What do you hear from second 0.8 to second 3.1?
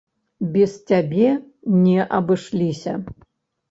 цябе не абышліся.